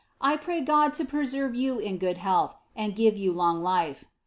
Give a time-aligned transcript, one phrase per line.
[0.19, 4.05] I pray God to preserve you in good health, anrl give yoo long lift.